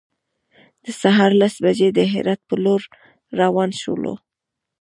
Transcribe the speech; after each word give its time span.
د 0.83 0.85
سهار 1.01 1.31
لس 1.41 1.55
بجې 1.65 1.89
د 1.93 1.99
هرات 2.13 2.41
په 2.49 2.55
لور 2.63 2.81
روان 3.41 3.69
شولو. 3.81 4.13